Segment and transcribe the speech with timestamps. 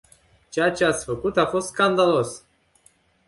[0.49, 2.43] Ceea ce ați făcut a fost scandalos!